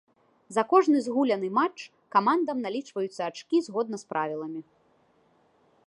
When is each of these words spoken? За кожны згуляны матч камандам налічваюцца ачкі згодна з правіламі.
За 0.55 0.61
кожны 0.71 0.97
згуляны 1.07 1.49
матч 1.59 1.79
камандам 2.15 2.57
налічваюцца 2.65 3.21
ачкі 3.29 3.57
згодна 3.67 3.95
з 4.05 4.09
правіламі. 4.15 4.61